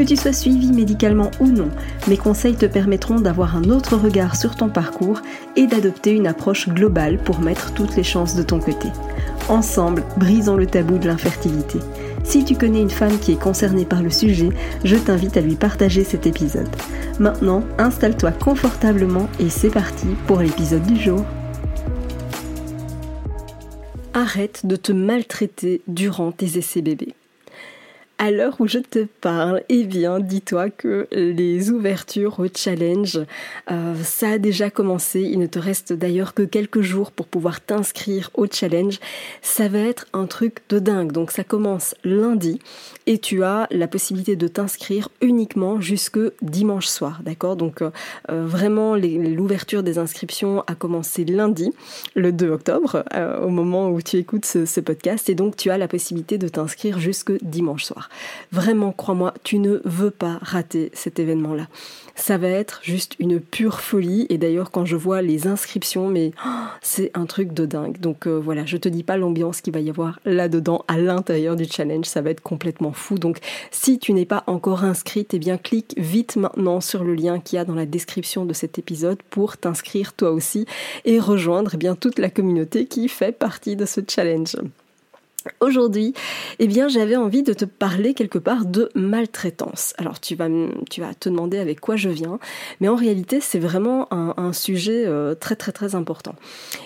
[0.00, 1.68] Que tu sois suivi médicalement ou non,
[2.08, 5.20] mes conseils te permettront d'avoir un autre regard sur ton parcours
[5.56, 8.88] et d'adopter une approche globale pour mettre toutes les chances de ton côté.
[9.50, 11.80] Ensemble, brisons le tabou de l'infertilité.
[12.24, 14.48] Si tu connais une femme qui est concernée par le sujet,
[14.84, 16.74] je t'invite à lui partager cet épisode.
[17.18, 21.26] Maintenant, installe-toi confortablement et c'est parti pour l'épisode du jour.
[24.14, 27.12] Arrête de te maltraiter durant tes essais bébés.
[28.22, 33.18] À l'heure où je te parle, eh bien, dis-toi que les ouvertures au challenge,
[33.70, 35.22] euh, ça a déjà commencé.
[35.22, 39.00] Il ne te reste d'ailleurs que quelques jours pour pouvoir t'inscrire au challenge.
[39.40, 41.12] Ça va être un truc de dingue.
[41.12, 42.58] Donc ça commence lundi
[43.06, 47.56] et tu as la possibilité de t'inscrire uniquement jusque dimanche soir, d'accord?
[47.56, 47.88] Donc euh,
[48.30, 51.72] euh, vraiment, l'ouverture des inscriptions a commencé lundi,
[52.14, 53.02] le 2 octobre,
[53.42, 56.48] au moment où tu écoutes ce, ce podcast, et donc tu as la possibilité de
[56.48, 58.09] t'inscrire jusque dimanche soir.
[58.52, 61.68] Vraiment, crois-moi, tu ne veux pas rater cet événement-là.
[62.16, 64.26] Ça va être juste une pure folie.
[64.28, 66.48] Et d'ailleurs, quand je vois les inscriptions, mais oh,
[66.82, 67.98] c'est un truc de dingue.
[67.98, 71.56] Donc euh, voilà, je te dis pas l'ambiance qu'il va y avoir là-dedans, à l'intérieur
[71.56, 72.06] du challenge.
[72.06, 73.18] Ça va être complètement fou.
[73.18, 73.38] Donc
[73.70, 77.56] si tu n'es pas encore inscrite, eh bien clique vite maintenant sur le lien qu'il
[77.56, 80.66] y a dans la description de cet épisode pour t'inscrire toi aussi
[81.04, 84.56] et rejoindre eh bien toute la communauté qui fait partie de ce challenge.
[85.60, 86.12] Aujourd'hui,
[86.58, 89.94] eh bien, j'avais envie de te parler quelque part de maltraitance.
[89.96, 90.48] Alors, tu vas,
[90.90, 92.38] tu vas te demander avec quoi je viens,
[92.80, 96.34] mais en réalité, c'est vraiment un, sujet euh, très très très important.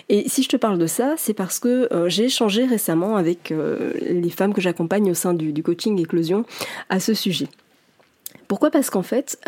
[0.08, 3.50] Et si je te parle de ça, c'est parce que euh, j'ai échangé récemment avec
[3.50, 6.44] euh, les femmes que j'accompagne au sein du, coaching éclosion
[6.90, 7.48] à ce sujet.
[8.48, 8.70] Pourquoi?
[8.70, 9.40] Parce qu'en fait,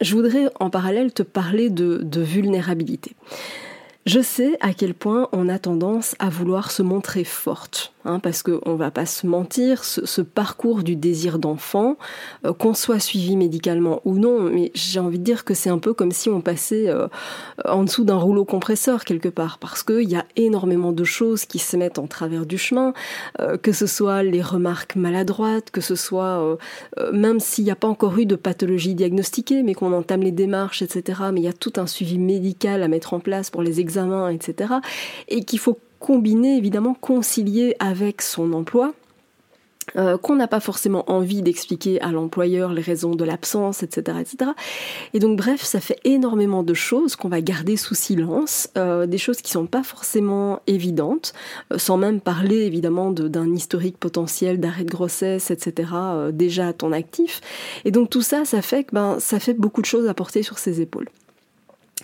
[0.00, 3.14] je voudrais en parallèle te parler de, de vulnérabilité.
[4.06, 8.42] Je sais à quel point on a tendance à vouloir se montrer forte, hein, parce
[8.42, 11.96] qu'on va pas se mentir, ce, parcours du désir d'enfant,
[12.44, 15.78] euh, qu'on soit suivi médicalement ou non, mais j'ai envie de dire que c'est un
[15.78, 17.08] peu comme si on passait euh,
[17.64, 21.58] en dessous d'un rouleau compresseur quelque part, parce qu'il y a énormément de choses qui
[21.58, 22.92] se mettent en travers du chemin,
[23.40, 26.58] euh, que ce soit les remarques maladroites, que ce soit
[27.12, 30.82] même s'il n'y a pas encore eu de pathologie diagnostiquée, mais qu'on entame les démarches,
[30.82, 31.20] etc.
[31.32, 34.28] Mais il y a tout un suivi médical à mettre en place pour les examens,
[34.30, 34.74] etc.
[35.28, 38.92] Et qu'il faut combiner, évidemment, concilier avec son emploi.
[39.96, 44.52] Euh, qu'on n'a pas forcément envie d'expliquer à l'employeur les raisons de l'absence, etc., etc.
[45.14, 49.18] Et donc bref, ça fait énormément de choses qu'on va garder sous silence, euh, des
[49.18, 51.32] choses qui sont pas forcément évidentes,
[51.72, 55.90] euh, sans même parler évidemment d'un historique potentiel d'arrêt de grossesse, etc.
[56.32, 57.40] déjà à ton actif.
[57.84, 60.42] Et donc tout ça, ça fait que ben ça fait beaucoup de choses à porter
[60.42, 61.08] sur ses épaules.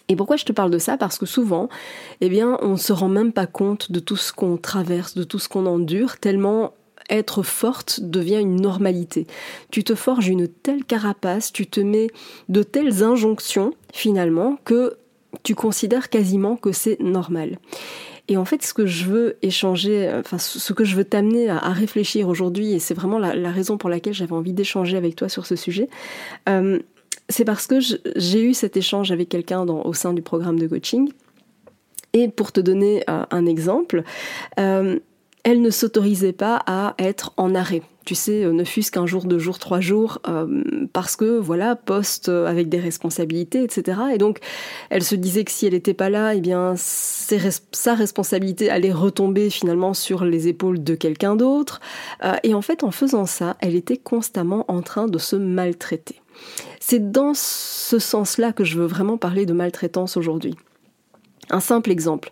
[0.08, 0.96] Et pourquoi je te parle de ça?
[0.96, 1.68] Parce que souvent,
[2.20, 5.24] eh bien, on ne se rend même pas compte de tout ce qu'on traverse, de
[5.24, 6.72] tout ce qu'on endure, tellement
[7.10, 9.26] être forte devient une normalité.
[9.70, 12.08] Tu te forges une telle carapace, tu te mets
[12.48, 14.96] de telles injonctions, finalement, que
[15.42, 17.58] tu considères quasiment que c'est normal.
[18.28, 21.70] Et en fait, ce que je veux échanger, enfin, ce que je veux t'amener à,
[21.70, 25.46] réfléchir aujourd'hui, et c'est vraiment la, raison pour laquelle j'avais envie d'échanger avec toi sur
[25.46, 25.88] ce sujet,
[26.48, 26.80] euh,
[27.28, 31.10] c'est parce que j'ai eu cet échange avec quelqu'un au sein du programme de coaching.
[32.12, 34.02] Et pour te donner euh, un exemple,
[34.58, 34.98] euh,
[35.42, 37.82] elle ne s'autorisait pas à être en arrêt.
[38.06, 40.20] Tu sais, euh, ne fût-ce qu'un jour, deux jours, trois jours,
[40.94, 43.98] parce que voilà, poste avec des responsabilités, etc.
[44.14, 44.38] Et donc,
[44.88, 49.50] elle se disait que si elle n'était pas là, eh bien, sa responsabilité allait retomber
[49.50, 51.80] finalement sur les épaules de quelqu'un d'autre.
[52.44, 56.22] et en fait, en faisant ça, elle était constamment en train de se maltraiter.
[56.80, 60.54] C'est dans ce sens-là que je veux vraiment parler de maltraitance aujourd'hui.
[61.50, 62.30] Un simple exemple.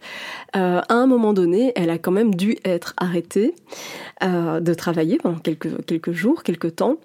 [0.56, 3.54] Euh, à un moment donné, elle a quand même dû être arrêtée
[4.22, 6.96] euh, de travailler pendant quelques, jours, quelques temps.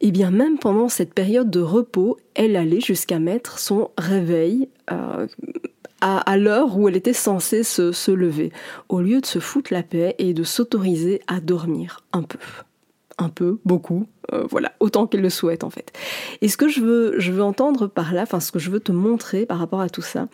[0.00, 5.26] Et bien même pendant cette période de repos, elle allait jusqu'à mettre son réveil euh,
[6.00, 8.52] à, l'heure où elle était censée se, se lever,
[8.88, 12.38] au lieu de se foutre la paix et de s'autoriser à dormir un peu
[13.20, 15.92] un peu, beaucoup, euh, voilà, autant qu'elle le souhaite en fait.
[16.40, 18.80] Et ce que je veux, je veux entendre par là, enfin ce que je veux
[18.80, 20.28] te montrer par rapport à tout ça,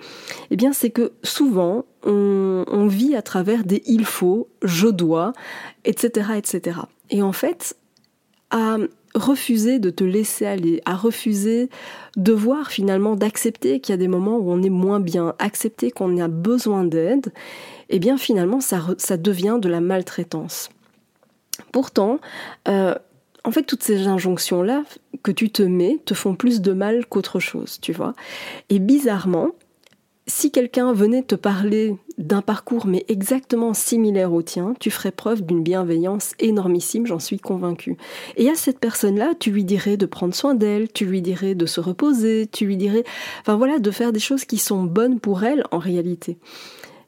[0.51, 5.33] eh bien c'est que souvent on, vit à travers des il faut, je dois,
[5.85, 6.79] etc., etc.
[7.11, 7.77] Et en fait,
[8.51, 8.77] à
[9.17, 11.69] refuser de te laisser aller, à refuser
[12.17, 15.91] de voir finalement, d'accepter qu'il y a des moments où on est moins bien, accepter
[15.91, 17.33] qu'on a besoin d'aide,
[17.89, 20.71] eh bien finalement ça, ça devient de la maltraitance.
[21.73, 22.21] Pourtant,
[22.69, 22.95] euh,
[23.47, 24.83] en fait, toutes ces injonctions-là
[25.23, 28.15] que tu te mets te font plus de mal qu'autre chose, tu vois.
[28.71, 29.53] Et bizarrement,
[30.27, 35.43] si quelqu'un venait te parler d'un parcours mais exactement similaire au tien, tu ferais preuve
[35.43, 37.97] d'une bienveillance énormissime, j'en suis convaincue.
[38.37, 41.67] Et à cette personne-là, tu lui dirais de prendre soin d'elle, tu lui dirais de
[41.67, 43.05] se reposer, tu lui dirais,
[43.43, 46.37] enfin voilà, de faire des choses qui sont bonnes pour elle en réalité.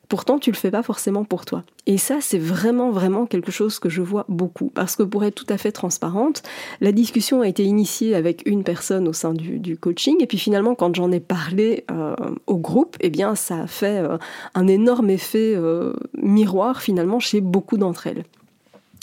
[0.08, 1.64] Pourtant, tu le fais pas forcément pour toi.
[1.84, 4.70] Et ça, c'est vraiment, vraiment quelque chose que je vois beaucoup.
[4.74, 6.42] Parce que pour être tout à fait transparente,
[6.80, 10.16] la discussion a été initiée avec une personne au sein du, coaching.
[10.20, 12.14] Et puis finalement, quand j'en ai parlé euh,
[12.46, 14.16] au groupe, eh bien, ça a fait euh,
[14.54, 18.24] un énorme effet euh, miroir finalement chez beaucoup d'entre elles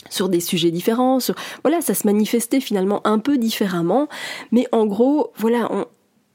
[0.08, 4.08] sur des sujets différents, sur voilà, ça se manifestait finalement un peu différemment,
[4.52, 5.84] mais en gros, voilà, on,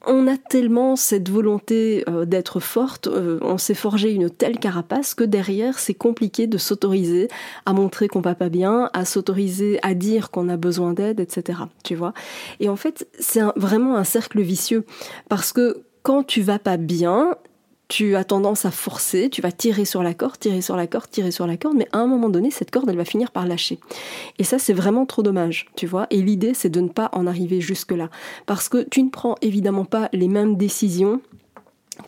[0.06, 5.14] on a tellement cette volonté euh, d'être forte, euh, on s'est forgé une telle carapace
[5.14, 7.28] que derrière c'est compliqué de s'autoriser
[7.66, 11.60] à montrer qu'on va pas bien, à s'autoriser à dire qu'on a besoin d'aide, etc.
[11.84, 12.14] Tu vois
[12.60, 14.86] Et en fait c'est vraiment un cercle vicieux
[15.30, 17.36] parce que quand tu vas pas bien,
[17.92, 21.10] tu as tendance à forcer, tu vas tirer sur la corde, tirer sur la corde,
[21.10, 23.46] tirer sur la corde, mais à un moment donné, cette corde, elle va finir par
[23.46, 23.80] lâcher.
[24.40, 26.08] Et ça, c'est vraiment trop dommage, tu vois.
[26.10, 28.10] Et l'idée, c'est de ne pas en arriver jusque-là.
[28.46, 31.20] Parce que tu ne prends évidemment pas les mêmes décisions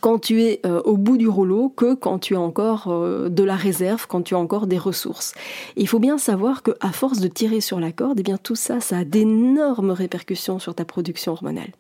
[0.02, 3.44] quand tu es euh, au bout du rouleau que quand tu as encore euh, de
[3.44, 5.34] la réserve, quand tu as encore des ressources.
[5.76, 8.56] il faut bien savoir que à force de tirer sur la corde, eh bien tout
[8.56, 11.72] ça, ça a d'énormes répercussions sur ta production hormonale.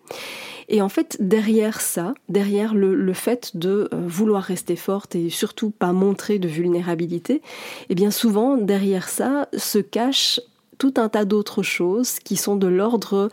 [0.69, 5.71] Et en fait, derrière ça, derrière le, fait de euh, vouloir rester forte et surtout
[5.71, 7.41] pas montrer de vulnérabilité,
[7.89, 10.39] eh bien souvent, derrière ça se cache
[10.77, 13.29] tout un tas d'autres choses qui sont de l'ordre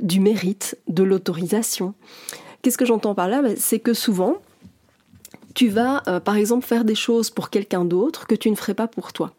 [0.00, 1.94] du mérite, de l'autorisation.
[2.64, 3.42] Qu'est-ce que j'entends par là?
[3.42, 4.36] Ben, C'est que souvent,
[5.54, 8.72] tu vas, euh, par exemple, faire des choses pour quelqu'un d'autre que tu ne ferais
[8.72, 9.34] pas pour toi.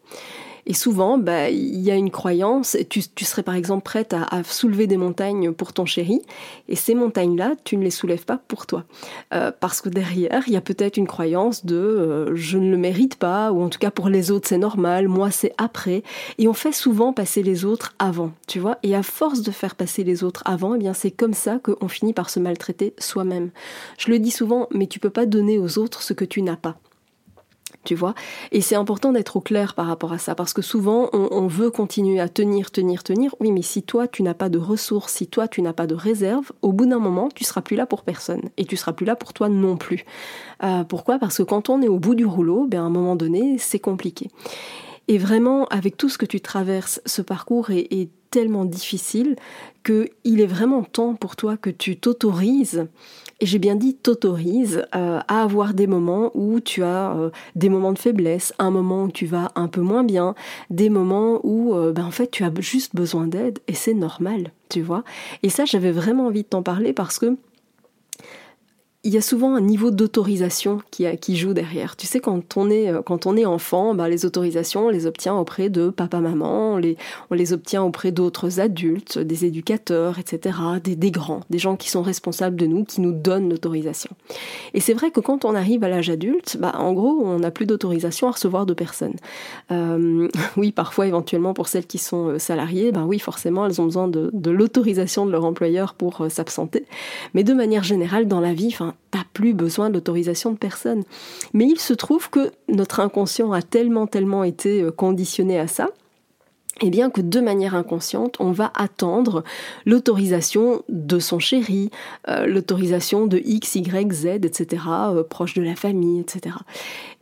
[0.66, 4.42] Et souvent, bah, il y a une croyance, tu, tu serais par exemple prête à,
[4.42, 6.22] soulever des montagnes pour ton chéri,
[6.68, 8.84] et ces montagnes-là, tu ne les soulèves pas pour toi.
[9.32, 12.76] Euh, parce que derrière, il y a peut-être une croyance de euh, je ne le
[12.76, 16.02] mérite pas, ou en tout cas pour les autres c'est normal, moi c'est après.
[16.38, 18.78] Et on fait souvent passer les autres avant, tu vois.
[18.82, 21.88] Et à force de faire passer les autres avant, eh bien c'est comme ça qu'on
[21.88, 23.50] finit par se maltraiter soi-même.
[23.98, 26.56] Je le dis souvent, mais tu peux pas donner aux autres ce que tu n'as
[26.56, 26.76] pas
[27.84, 28.14] tu vois?
[28.52, 31.70] Et c'est important d'être au clair par rapport à ça, parce que souvent on, veut
[31.70, 33.34] continuer à tenir, tenir, tenir.
[33.40, 35.94] Oui, mais si toi tu n'as pas de ressources, si toi tu n'as pas de
[35.94, 39.06] réserve, au bout d'un moment tu seras plus là pour personne, et tu seras plus
[39.06, 40.04] là pour toi non plus.
[40.62, 41.18] Euh, pourquoi?
[41.18, 43.78] Parce que quand on est au bout du rouleau, ben à un moment donné c'est
[43.78, 44.30] compliqué.
[45.08, 49.36] Et vraiment, avec tout ce que tu traverses, ce parcours est, tellement difficile
[49.84, 52.86] qu'il est vraiment temps pour toi que tu t'autorises
[53.40, 57.68] et j'ai bien dit t'autorise euh, à avoir des moments où tu as euh, des
[57.68, 60.34] moments de faiblesse, un moment où tu vas un peu moins bien,
[60.70, 64.52] des moments où euh, ben, en fait tu as juste besoin d'aide et c'est normal,
[64.70, 65.04] tu vois.
[65.42, 67.36] Et ça j'avais vraiment envie de t'en parler parce que
[69.06, 71.94] il y a souvent un niveau d'autorisation qui, qui, joue derrière.
[71.94, 75.90] Tu sais, quand on est, est enfant, bah, les autorisations, on les obtient auprès de
[75.90, 76.96] papa-maman, on les,
[77.30, 82.02] on les obtient auprès d'autres adultes, des éducateurs, etc., des, grands, des gens qui sont
[82.02, 84.10] responsables de nous, qui nous donnent l'autorisation.
[84.74, 87.52] Et c'est vrai que quand on arrive à l'âge adulte, bah, en gros, on n'a
[87.52, 89.16] plus d'autorisation à recevoir de personnes.
[89.70, 93.84] Euh, oui, parfois, éventuellement, pour celles qui sont euh, salariées, bah oui, forcément, elles ont
[93.84, 96.86] besoin de, l'autorisation de leur employeur pour euh, s'absenter.
[97.34, 98.74] Mais de manière générale, dans la vie,
[99.10, 101.04] t'as plus besoin de l'autorisation de personne.
[101.52, 105.90] Mais il se trouve que notre inconscient a tellement, tellement été euh, conditionné à ça,
[106.82, 109.44] et eh bien que de manière inconsciente, on va attendre
[109.86, 111.90] l'autorisation de son chéri,
[112.28, 116.54] euh, l'autorisation de X, Y, Z, etc., euh, proche de la famille, etc.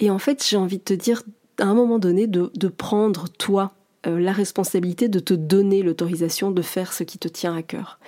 [0.00, 1.22] Et en fait, j'ai envie de te dire,
[1.60, 3.72] à un moment donné, de prendre toi
[4.06, 7.98] la responsabilité de te donner l'autorisation de faire ce qui te tient à cœur.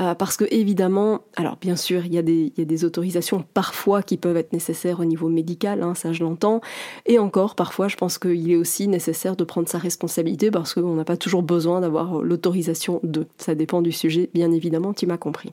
[0.00, 3.44] Euh, parce que évidemment, alors bien sûr, il y, a des, y, a des, autorisations
[3.54, 6.60] parfois qui peuvent être nécessaires au niveau médical, hein, ça je l'entends,
[7.06, 10.94] et encore parfois je pense qu'il est aussi nécessaire de prendre sa responsabilité parce qu'on
[10.94, 13.26] n'a pas toujours besoin d'avoir l'autorisation de.
[13.38, 15.52] Ça dépend du sujet, bien évidemment, tu m'as compris.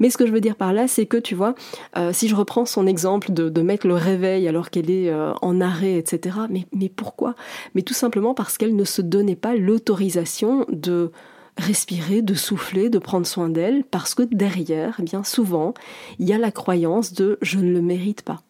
[0.00, 1.54] Mais ce que je veux dire par là, c'est que tu vois,
[1.96, 5.32] euh, si je reprends son exemple de, de mettre le réveil alors qu'elle est euh,
[5.42, 7.34] en arrêt, etc., mais, mais pourquoi?
[7.74, 11.12] Mais tout simplement parce qu'elle ne se donnait pas l'autorisation de
[11.56, 15.74] respirer, de souffler, de prendre soin d'elle, parce que derrière, eh bien souvent,
[16.18, 18.42] il y a la croyance de je ne le mérite pas.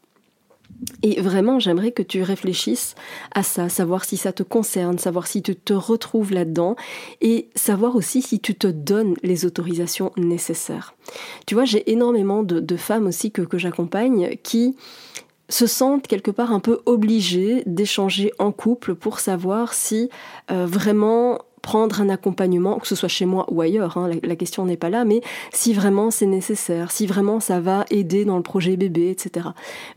[1.02, 2.94] Et vraiment, j'aimerais que tu réfléchisses
[3.34, 6.76] à ça, savoir si ça te concerne, savoir si tu te retrouves là-dedans
[7.20, 10.94] et savoir aussi si tu te donnes les autorisations nécessaires.
[11.46, 14.76] Tu vois, j'ai énormément de, femmes aussi que, j'accompagne qui
[15.48, 20.10] se sentent quelque part un peu obligées d'échanger en couple pour savoir si
[20.50, 24.64] euh, vraiment prendre un accompagnement, que ce soit chez moi ou ailleurs, hein, la, question
[24.64, 25.20] n'est pas là, mais
[25.52, 29.48] si vraiment c'est nécessaire, si vraiment ça va aider dans le projet bébé, etc.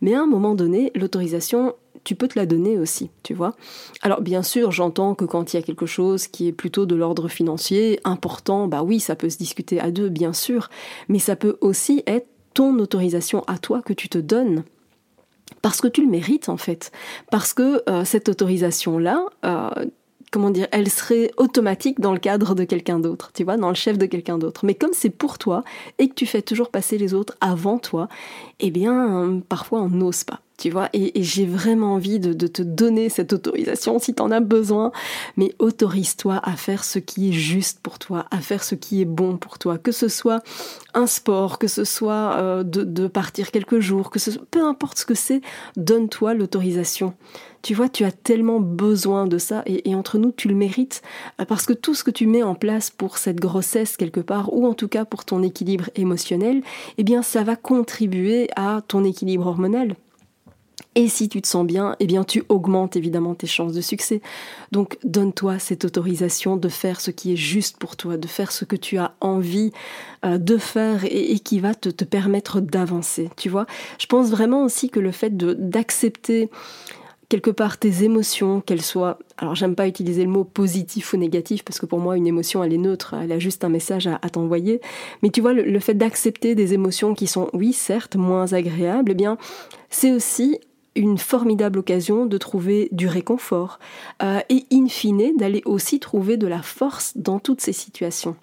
[0.02, 3.54] Mais à un moment donné, l'autorisation, tu peux te la donner aussi, tu vois.
[4.02, 6.96] Alors bien sûr, j'entends que quand il y a quelque chose qui est plutôt de
[6.96, 10.72] l'ordre financier, important, bah oui, ça peut se discuter à deux, bien sûr,
[11.08, 14.64] mais ça peut aussi être ton autorisation à toi que tu te donnes
[15.62, 16.92] parce que tu le mérites en fait,
[17.30, 19.86] parce que euh, cette autorisation-là, euh,
[20.32, 23.76] comment dire, elle serait automatique dans le cadre de quelqu'un d'autre, tu vois, dans le
[23.76, 24.66] chef de quelqu'un d'autre.
[24.66, 25.64] Mais comme c'est pour toi
[25.98, 28.08] et que tu fais toujours passer les autres avant toi,
[28.60, 33.08] eh bien, parfois on n'ose pas tu vois, et, j'ai vraiment envie de, te donner
[33.08, 34.92] cette autorisation si tu en as besoin,
[35.38, 39.06] mais autorise-toi à faire ce qui est juste pour toi, à faire ce qui est
[39.06, 40.44] bon pour toi, que ce soit
[40.94, 45.06] un sport, que ce soit euh, de, partir quelques jours, que ce peu importe ce
[45.06, 45.42] que c'est,
[45.78, 47.14] donne-toi l'autorisation.
[47.62, 51.02] Tu vois, tu as tellement besoin de ça et, et, entre nous, tu le mérites
[51.40, 54.54] euh, parce que tout ce que tu mets en place pour cette grossesse quelque part,
[54.54, 56.64] ou en tout cas pour ton équilibre émotionnel,
[56.98, 59.96] eh bien, ça va contribuer à ton équilibre hormonal.
[61.00, 64.20] Et si tu te sens bien, eh bien tu augmentes évidemment tes chances de succès.
[64.74, 68.66] Donc donne-toi cette autorisation de faire ce qui est juste pour toi, de faire ce
[68.66, 69.72] que tu as envie
[70.26, 73.30] euh, de faire et, qui va te, permettre d'avancer.
[73.38, 73.66] Tu vois,
[73.98, 76.50] je pense vraiment aussi que le fait d'accepter
[77.30, 81.64] quelque part tes émotions, qu'elles soient, alors j'aime pas utiliser le mot positif ou négatif
[81.64, 84.18] parce que pour moi une émotion elle est neutre, elle a juste un message à,
[84.30, 84.82] t'envoyer,
[85.24, 89.16] mais tu vois le, fait d'accepter des émotions qui sont oui certes moins agréables, eh
[89.16, 89.38] bien
[89.90, 90.60] c'est aussi
[90.96, 93.80] une formidable occasion de trouver du réconfort
[94.22, 98.36] euh, et in fine d'aller aussi trouver de la force dans toutes ces situations.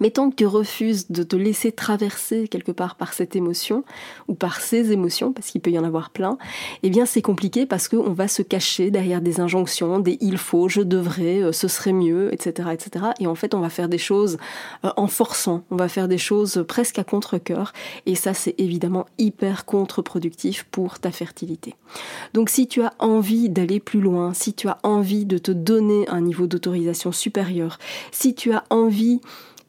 [0.00, 3.84] Mais tant que tu refuses de te laisser traverser quelque part par cette émotion,
[4.28, 6.38] ou par ces émotions, parce qu'il peut y en avoir plein,
[6.82, 10.68] eh bien c'est compliqué parce qu'on va se cacher derrière des injonctions, des il faut,
[10.68, 13.06] je devrais, euh, ce serait mieux, etc., etc.
[13.20, 14.38] Et en fait, on va faire des choses
[14.84, 17.72] euh, en forçant, on va faire des choses presque à contre-coeur,
[18.06, 21.74] et ça c'est évidemment hyper contre-productif pour ta fertilité.
[22.34, 26.08] Donc si tu as envie d'aller plus loin, si tu as envie de te donner
[26.08, 27.78] un niveau d'autorisation supérieur,
[28.10, 29.20] si tu as envie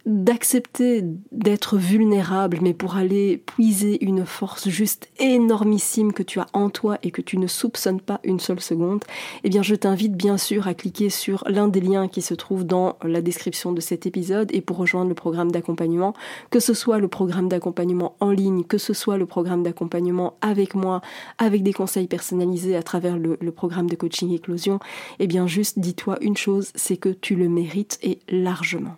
[0.06, 6.70] d'accepter d'être vulnérable, mais pour aller puiser une force juste énormissime que tu as en
[6.70, 9.04] toi et que tu ne soupçonnes pas une seule seconde,
[9.44, 12.66] eh bien je t'invite bien sûr à cliquer sur l'un des liens qui se trouve
[12.66, 16.14] dans la description de cet épisode et pour rejoindre le programme d'accompagnement,
[16.50, 20.76] que ce soit le programme d'accompagnement en ligne, que ce soit le programme d'accompagnement avec
[20.76, 21.02] moi,
[21.38, 24.80] avec des conseils personnalisés à travers le, programme de coaching éclosion,
[25.20, 28.98] eh bien juste dis-toi une chose, c'est que tu le mérites et largement.